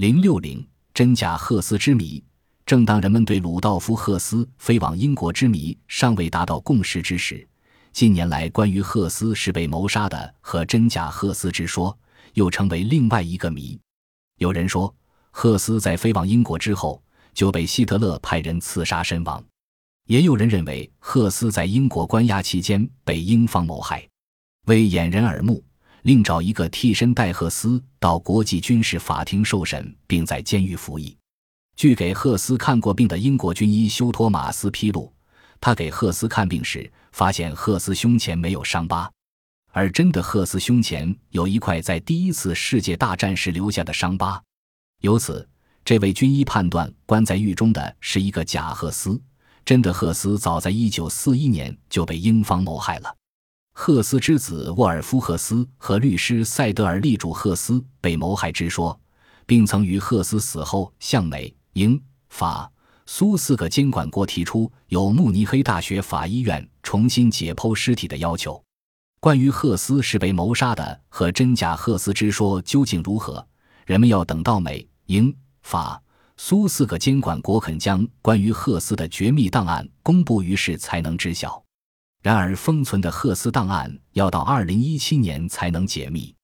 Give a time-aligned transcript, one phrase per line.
[0.00, 2.24] 零六零真假赫斯之谜。
[2.64, 7.46] 正当人们对鲁道夫·赫斯飞往英国之谜尚未达到共识之时，
[7.92, 11.94] 近年来关于赫斯是被谋杀的和真假赫斯之说
[12.32, 13.78] 又成为另外一个谜。
[14.38, 14.96] 有人说，
[15.32, 17.02] 赫斯在飞往英国之后
[17.34, 19.38] 就被希特勒派人刺杀身亡；
[20.06, 24.08] 也有人认为，赫斯在英国关押期间被英方谋害。
[24.64, 25.62] 为掩人耳目，
[26.02, 31.16] 另找一个替身戴赫斯到国际军事法庭受审，并在监狱服役。
[31.76, 35.12] 据给赫斯看过病的英国军医休托马斯披露，
[35.60, 39.10] 他给赫斯看病时发现赫斯胸前没有伤疤，
[39.72, 44.42] 而真的赫斯胸前有一块在第一次世界大战时留下的伤疤。
[45.00, 45.48] 由此，
[45.84, 49.18] 这位军医判断关在狱中的是一个假赫斯，
[49.64, 53.16] 真的赫斯早在1941年就被英方谋害了。
[53.82, 59.00] 赫斯之子沃尔夫·赫斯和律师塞德尔力主赫斯被谋害之说，
[59.46, 61.56] 并曾于赫斯死后向美。
[61.72, 61.98] 英、
[62.28, 62.70] 法、
[63.06, 68.62] 苏四个监管国提出由慕尼黑大学法医院重新解剖尸体的要求。
[69.18, 73.42] 关于赫斯是被谋杀的和真假赫斯之说究竟如何，
[73.86, 75.98] 人们要等到美、英、法、
[76.36, 81.64] 苏四个监管国肯将关于赫斯的绝密档案公布于世才能知晓。
[82.22, 86.34] 然而，封存的赫斯档案要到二零一七年才能解密。